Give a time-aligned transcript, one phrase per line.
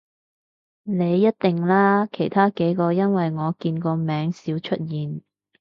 [0.81, 5.21] 你一定啦，其他幾個因爲我見個名少出現